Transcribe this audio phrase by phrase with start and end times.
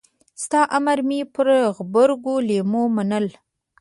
[0.43, 3.25] ستا امر مې پر غبرګو لېمو منل.